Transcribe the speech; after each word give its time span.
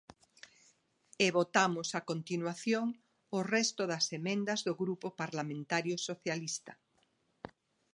E 1.25 1.27
votamos 1.37 1.89
a 1.99 2.01
continuación 2.11 2.85
o 3.37 3.39
resto 3.55 3.81
das 3.91 4.05
emendas 4.19 4.59
do 4.67 4.73
Grupo 4.81 5.07
Parlamentario 5.21 5.95
Socialista. 6.07 6.73